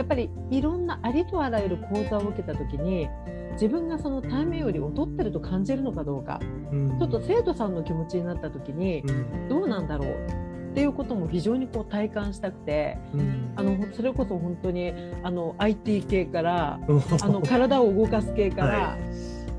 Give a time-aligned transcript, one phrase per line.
[0.00, 3.06] やっぱりいろんなありとあらゆる講座を受けた時に
[3.52, 6.40] 自分がその対面より劣ってると感じるのかどうか、
[6.72, 6.98] うん。
[6.98, 9.48] ちょっと生徒さんの気持ちになった時にうん。
[9.50, 10.08] どうなんだろう？
[10.70, 13.52] っていうことも非常にこう体感したくてうん。
[13.56, 18.96] あのそれこそ本当にあの IT 系からうんあの体を動かす系から、は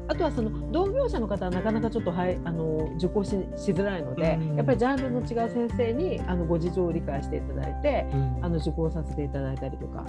[0.08, 4.56] あとはその同業者の方はなかなかちょっとはいあの受講ししづらいので、うん。
[4.58, 8.46] やっぱりジャンルの違う先生にあのご事情を理解していただいてうん。
[8.46, 10.06] あの受講させていただいたりとか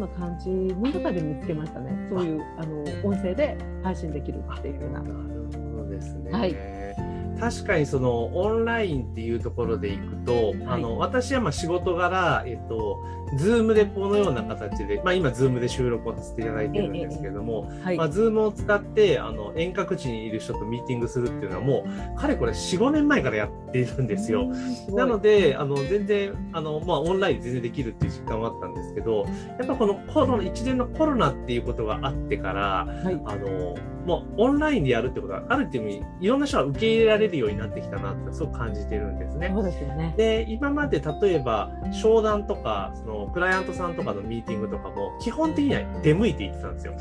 [0.00, 5.00] な感じの中で見つけましたねそういうあの音声で配信できるっていうような。
[5.00, 5.14] なる
[5.52, 6.30] ほどですね。
[6.32, 12.98] はい確かにそのオンラインっていうところでいくと、あの私はまあ仕事柄、えっと、
[13.36, 17.96] Zoomでこのような形で、まあ、今、 Zoomで収録をさせていただいてるんですけれども、はい。
[17.96, 24.52] まあ、 Zoomを使ってあの遠隔地にいる人とミーティングするっていうのはもうかれこれ4、5年前からやっているんですよ。
[24.54, 29.24] すなので、あの全然あの、まあ、オンラインで全然できるっていう実感はあったんですけど、
[29.58, 33.20] やっぱこのコロナ、一連のコロナっていうことがあってから、はい。
[33.26, 39.50] あのもうオンラインでやるってことは、あるっていう意味、いろんな人が受け入れられるようになってきたなって、すごく感じてるんですね。
[39.54, 40.14] そうですよね。
[40.16, 46.94] で、今まで例えば、商談とか、そのクライアントさんとかのミーティングとかも、基本的には出向いていってたんですよ。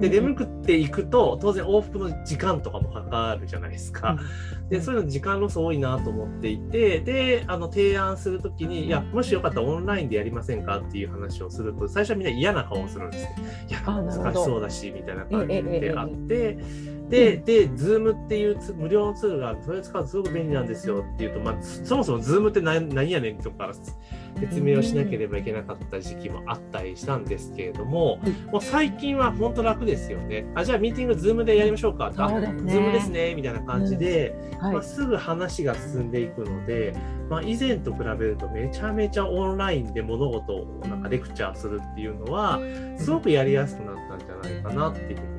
[0.00, 4.16] で、出向くっていくと、当然往復の時間とかもかかるじゃないですか。
[4.68, 13.36] で、そういうの時間ロス多いなと思っていて、で、あの、提案するときに、いや、もしよかったらオンラインでやりませんかっていう話をすると、最初はみんな嫌な顔をするんですね。
[13.68, 16.43] いや、難しそうだし、みたいな感じであって、
[17.08, 19.58] で、で、 Zoomっていうつ無料のツールがある。
[19.62, 21.04] それ使うとすごく便利なんですよ。
[21.14, 23.72] っていうと、まあ、そそもそも Zoomって何何やねんとか
[24.40, 28.18] 説明をしなければいけなかった時期もあったりしたんですけれども、
[28.50, 30.46] もう最近は本当楽ですよね。
[30.54, 32.06] あ、じゃあミーティング Zoomでやりましょうか。
[32.06, 34.72] あ Zoomですね、みたいな感じで、はい。
[34.72, 36.94] まあ、すぐ話が進んでいくので、
[37.28, 42.60] まあ、以前と比べるとめちゃめちゃオンラインで物事をなんかレクチャーするっていうのは、
[42.96, 45.33] すごくやりやすくなったんじゃないかなっていうふうに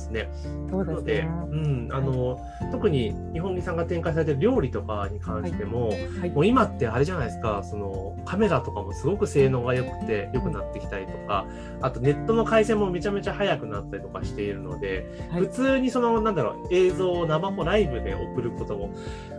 [0.00, 0.28] すね。
[0.70, 1.30] そうなので、ですね。
[1.50, 2.40] うん、あの、
[2.72, 6.30] 特に日本木さんが展開されてる料理とかに関しても、はい。
[6.30, 11.46] もう今ってあれじゃないですか、そのカメラとかもすごく性能が良くて良くなってきたりとか、
[11.80, 15.40] あとネットの回線もめちゃめちゃ速くなったりとかしているので、はい。
[15.42, 18.90] 普通にそのなんだろう映像を生もライブで送ることも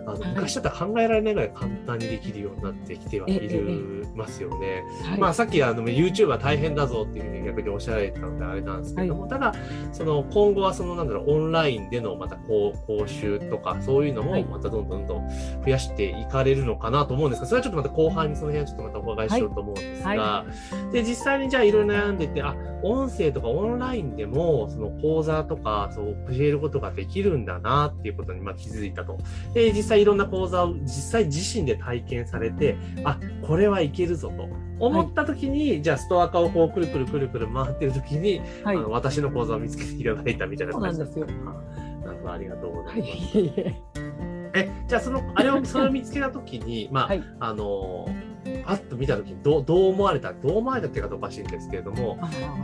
[0.06, 0.34] あの、はい。
[0.35, 4.84] 昔だったら考えられないぐらい簡単にできるようになってきてはいええるますよね。
[5.03, 5.19] はい。
[5.19, 9.53] まあさっきあの YouTube は大変だぞっていうふうに逆におっしゃられてたのであれなんですけども、ただ
[9.91, 14.44] その今後はそのなんだろうオンラインでのまたこう講習とかそういうのはい。
[14.44, 15.29] もまたどんどんどん
[15.63, 20.45] 増やしていかれるのかなと思うんですがそれはちょっとまた後半にその辺はちょっとまたお伺いしようと思うんですが、は
[20.91, 29.17] で実際にじゃあいろいろ悩んでてあ音声とかオンラインでもその講座とかそう教えることができるんだなっていうことにまあ気づいたと。
[29.53, 34.47] で実際いろんな講座を実際自身で体験されてあこれはいけるぞと
[34.79, 41.27] 思った時に、じゃあストア化をこうくるくるくるくる回ってる時に、はいあの私の講座を見つけていただいたみたいなそうなん感じですよ。
[41.45, 44.11] あなるほどありがとうござはいいます。
[44.53, 48.05] えじゃあそのあれをそれを見つけた時にまあ、はいあの
[48.66, 52.18] パッと見た時にどうどう思われたどう思われたっていうかおかしいんですけれども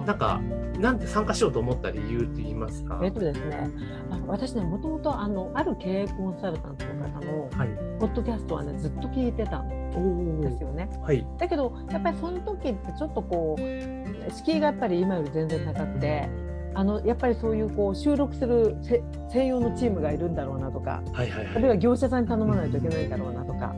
[0.06, 0.42] なんか
[0.80, 3.00] なんで参加しようと思った理由って言いますか？
[3.04, 3.70] えっとですね、
[4.12, 7.70] あ私ね、もともとあのある経営コンサルタントの方のはい。
[8.00, 10.88] ポッドキャストはね、ずっと聞いてたんおですよね。
[11.02, 11.26] はい。
[11.40, 16.30] だけど、やっぱりその時ってちょっとこう、敷居がやっぱり今より全然高くて、
[16.76, 19.02] あのやっぱりそういうこう収録するせ
[19.32, 21.56] 専用のチームがいるんだろうなとか、はいはいはい。
[21.56, 23.74] あるいは業者さんに頼まないといけないんだろうなとか、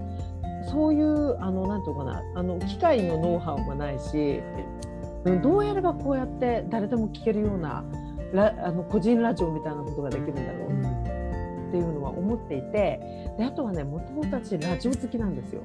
[0.71, 4.41] そういうあのなんていうのかな、あの機械のノウハウもないし、
[5.25, 7.83] うんどうやればこうやって誰でも聞けるような
[8.31, 10.69] ラあの個人ラジオみたいなことができるんだろう
[11.69, 12.99] っていうのは思っていて
[13.37, 15.61] であとはねもともと私ラジオ好きなんですよ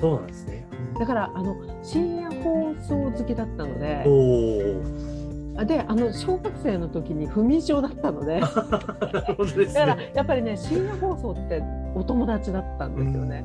[0.00, 0.66] そうなんですね。
[0.98, 5.60] だからあの深夜放送好きだったのでおお。
[5.60, 8.48] あであの小学生の時に不眠症だったのでだ
[9.12, 10.12] なるほどですからね。
[10.14, 11.62] やっぱりね深夜放送って
[11.94, 13.44] お友達だったんですよね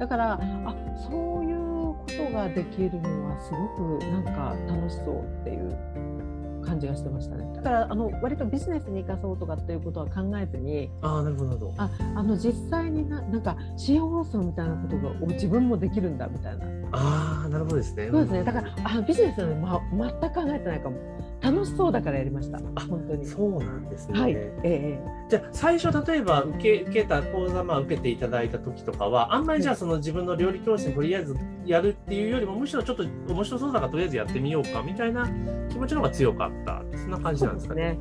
[0.00, 0.32] だから
[0.64, 1.58] あそういう
[1.94, 11.74] ことができるのはすごくなんか楽しそうっていう感じがしてましたねだからあの割とビジネスに生かそうとかっていうことは考えずにああなるほどなるほど。
[11.76, 18.08] ああの実際にななんか深夜放送みたいなことがを自分もできるんだみたいなああなるほどですね。
[18.10, 18.44] そうですね。
[18.44, 20.96] だからあビジネスはね、ま、全く考えてないかも
[21.40, 22.58] 楽しそうだからやりました。
[22.58, 23.24] あ本当に。
[23.24, 24.20] そうなんですね。
[24.20, 24.32] はい。
[24.32, 35.28] ええじゃあ最初例えば受け受けた講座まあ受けていただいた時とかはあんまりじゃあその自分の料理教室にとりあえずやるっていうよりもむしろちょっと面白そうだからとりあえずやってみようかみたいな
[35.68, 36.82] 気持ちの方が強かった。
[36.96, 37.98] そんな感じなんですかね。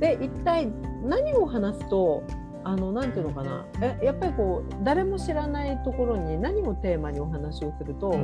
[0.00, 0.68] えで一体
[1.04, 2.22] 何を話すと
[2.66, 3.64] あのなんていうのかな。
[3.80, 8.18] えやっぱりこう誰も知らないところに何をテーマにお話をすると、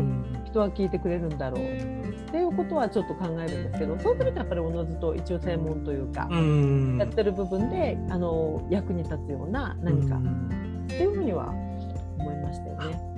[0.45, 1.65] 人は聞いてくれるんだろう。
[1.65, 6.29] っていうことはちょっと考えるんですけどそうするとやっぱりおのずと一応専門というか、
[6.99, 10.17] やってる部分であの役に立つような何か。
[10.17, 11.51] っていうふうには
[12.19, 13.12] 思いましたよね。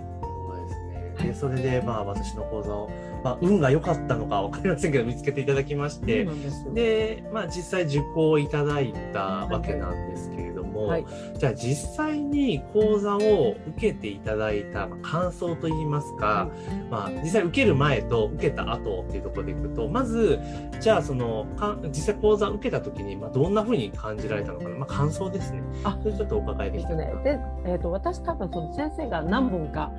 [1.27, 2.91] でそれでまあ私の講座を
[3.25, 6.29] まあ、運が良かったのか分かりませんけど見つけていただきまして
[6.75, 11.07] でまあ、実際受講いただいたわけなんですけれども、はい、
[11.39, 16.51] じゃあ実際に講座を受けていただいた感想といいますか、
[16.91, 20.39] まあ、実際受ける前と受けた後っていうところでいくとまず
[20.81, 25.63] じゃあそのか実際講座受けた時に、まあ、どんなふうに感じられたのかな、まあ、感想ですね。
[25.85, 29.93] あそれちょっとお伺いできたら、ね、で、えーと私多分その先生が何本か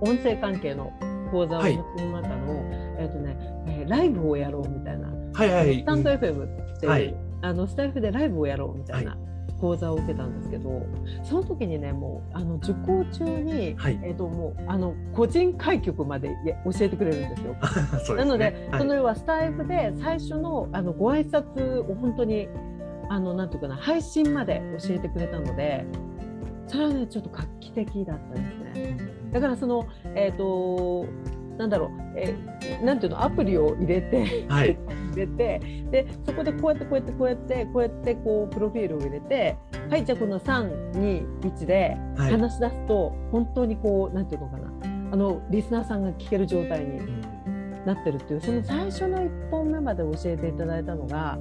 [0.00, 0.92] 音声関係の
[1.30, 3.36] 講座を持ちの中の、はい、えっ、ー、とね、
[3.68, 9.16] えー、ライブをやろうみたいな、はいはい、スタンド FM っていう、はい、あのスタイフでライブをやろうみたいな。
[9.60, 10.84] 講座を受けたんですけど
[11.22, 16.34] その時にねもうあの受講中に、はい、えーと、もうあの個人開局まで
[16.64, 17.56] 教えてくれるんですよ。
[18.04, 22.48] すね、なので、はい、その要はスタイフで最初のあのご挨拶を本当に
[23.08, 25.86] あのなんていうかな配信まで教えてくれたので
[26.66, 28.83] それはねちょっと画期的だったですね。
[29.34, 31.06] だからそのえっ、ー、と
[31.58, 34.78] なんだろう、えー、なんていうのアプリを入れて、はい、
[35.12, 35.58] 入れて
[35.90, 39.56] でそこでこうやってこうやってこうやってこうやってこうプロフィールを入れて
[39.90, 44.72] はいじゃあこの321で話し出すと、はい、本当にこうなんていうのかな
[45.12, 46.98] あのリスナーさんが聞ける状態に
[47.86, 51.38] なってるっていうその最初の1本目まで教えていただいたのが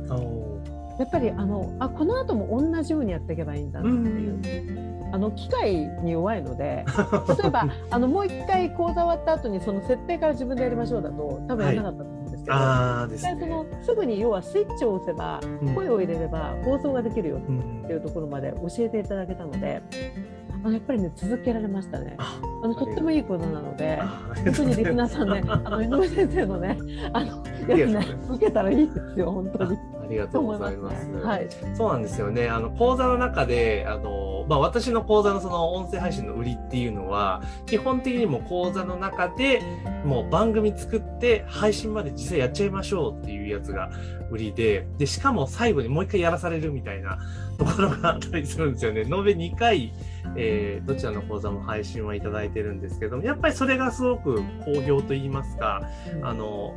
[1.00, 4.93] やっぱりあのあこの後も同じようにやっていけばいいんだなっていう。
[5.14, 6.84] あの機械に弱いので
[7.40, 15.40] 例えばあのもう一回講座終わった後にその設定から自分でやりましょうだと多分やらなかったと思うんですけど、はい、ね、そのすぐに要はスイッチを押せば、
[15.76, 19.84] 声を入れれば放送ができるよっていうところまで教えていただけたので。
[20.66, 22.16] あのやっぱりね続けられましたね。
[22.18, 24.00] あのとってもいいことなので、
[24.46, 26.78] 本当にリスナーさんね、あの井上先生のね、
[27.12, 29.78] あのやつね受けたらいいですよ本当に。
[30.04, 31.10] ありがとうございます。
[31.12, 32.48] はい、そうなんですよね。
[32.48, 39.62] あの講座の中であのまあ、私の講座のその音声配信の売りっていうのは、基本的にも講座の中で
[40.06, 43.90] もう番組作って配信まで実際やっちゃいましょうっていうやつが
[44.32, 47.20] 売りで、で、しかも最後にもう一回やらされるみたいな
[47.58, 49.02] ところがあったりするんですよね。
[49.02, 49.94] 延べ2回、
[50.36, 55.82] えー、どちらの講座も配信はいただいてるんですけども、やっぱりそれがすごく好評といいますか、
[56.22, 56.74] あの、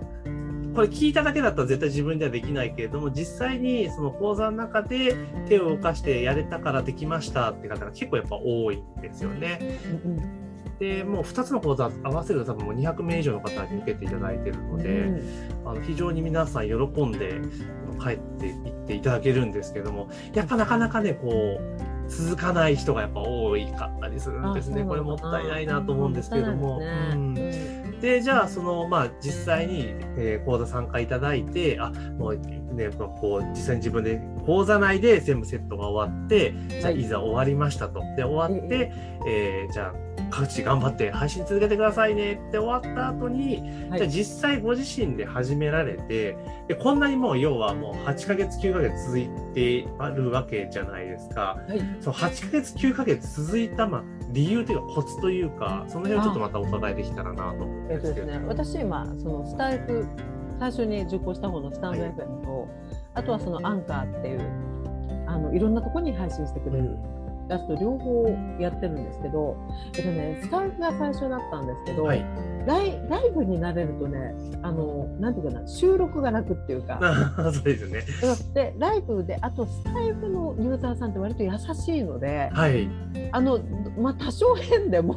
[0.76, 5.16] これ聞いただけだったら絶対自分ではできないけれども、実際にその講座の中で
[5.48, 9.78] 手を動かしてやれたからできましたって方が結構やっぱ多いんですよね。
[10.78, 16.74] でもう2つの講座合わせると多分もう200名以上の方に受けていただいているので、うん、あの非常に皆さん喜
[17.06, 17.40] んで
[17.98, 24.84] 帰っていっていただけるんですけどもやっぱなかなかねこう続かない人がやっぱ多いかったりするんですね。
[24.84, 26.82] これもったいないなと思うんですけども。
[28.00, 38.00] で、じゃあ、その、まあ、実際に、えー、講座参加いただいて、あ、もうね、こう、実際に自分で講座内で全部セットが終わって、じゃあ、いざ終わりましたと。
[38.16, 38.92] で、終わって、
[39.26, 46.36] えー、じゃあ、各地頑張って配信続けてくださいねって終わった後に、はい、じゃあ実際ご自身で始められて
[46.68, 60.06] でこんなにもう要はもう8ヶ月9ヶ月続いてあるわけじゃないですか、はい、その8ヶ月9ヶ月続いた、まあ、理由というかコツというかその辺をちょっとまたお伺いできたらなと思うんですけど、えっとですね、私今そのスタイフ
[60.58, 62.14] 最初に受講した方のスタンド FM
[62.44, 62.68] と、はい、
[63.14, 64.40] あとはそのアンカーっていう
[65.26, 66.84] あのいろんなところに配信してくれる。
[66.84, 68.28] うん出すと両方
[68.60, 69.56] やってるんですけど、
[69.96, 72.24] えっとね、スタイフが最初だったんですけど、はい、
[72.66, 76.98] ライライブになれるとねあのなんていうかな収録が楽っていうか。
[77.52, 78.02] そうですね。
[78.54, 82.88] でライブであとスタイフのユーザーさんって割と優しいので、はい、
[83.32, 83.60] あの
[83.98, 85.16] まあ多少変でも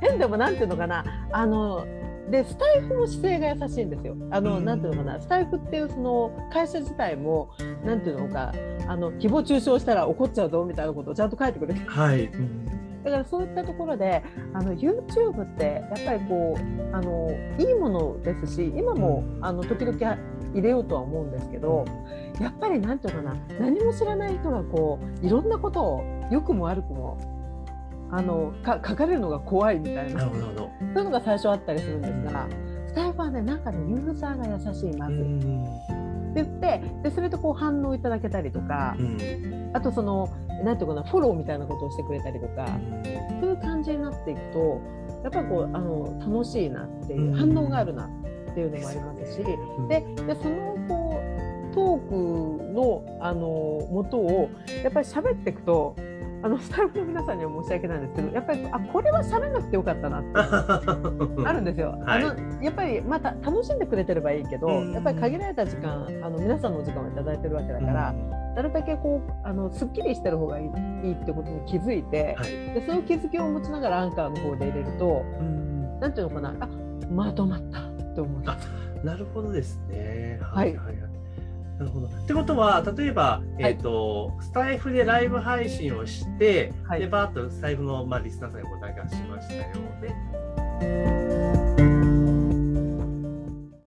[0.00, 1.86] 変でもなんていうのかなあの
[2.30, 4.16] でスタイフの姿勢が優しいんですよ。
[4.30, 7.50] あの、なんていうのかな、スタイフっていうその会社自体も、
[7.84, 8.52] なんていうのか、
[8.86, 11.80] あの誹謗中傷したら怒っちゃうぞみたいなことをちゃんと書いてくれて。
[11.80, 12.30] はい。
[13.04, 14.22] だからそういったところで
[14.54, 19.98] あの YouTube ってやっぱりこうあのいいものですし今もあの時々
[20.54, 21.84] 入れようとは思うんですけど
[22.40, 27.41] やっぱりなんていうのかな何も知らない人がこういろんなことを良くも悪くも
[28.12, 30.20] あのか書かれるのが怖いみたいな。
[30.20, 32.46] そういうのが最初あったりするんですが、
[32.86, 35.14] スタイフはねなんかねユーザーが優しいまず。
[36.32, 40.28] って言ってでそれとこう反応いただけたりとか、うん、あとその
[40.64, 42.66] なんていうかなフォローみたいなことをしてくれたりとか、
[43.40, 44.80] そういう感じになっていくと
[45.24, 49.38] やっぱりこうあの楽しいなっていう、反応があるなっていうのもありますし、
[49.88, 51.20] ででそのこ
[51.70, 54.50] うトークのあの元を
[54.82, 55.96] やっぱり喋っていくと
[56.42, 60.30] あのスタッフの皆さんには申し訳ないんですけどやっぱりあこれは喋んなくてよかったなって
[61.46, 61.90] あるんですよ。
[62.04, 62.24] はい。
[62.24, 64.92] あのやっぱりまた楽しんでくれてればいいけど、うん。
[64.92, 68.12] やっぱり限られた時間あの皆さんのお時間をいただいてるわけだから、
[68.56, 70.68] なるだけこうあのすっきりしてる方がいいい
[71.10, 72.50] いってことに気づいて、はい。
[72.50, 76.00] でその気づきを持ちながらアンカーの方で入れるとうん。
[76.00, 76.68] なんていうのかなあ
[77.08, 78.68] まとまったって思います。
[79.04, 80.40] なるほどですね。
[80.42, 80.76] はい。
[80.76, 81.21] はいはい
[81.82, 82.06] なるほど。
[82.06, 89.62] ってことは、例えば、えっ、と、スタイフでライブ配信をして、はいで、バーッとスタイフの、まあ、リスナーさんにお答えがしましたよ
[90.00, 91.51] ね。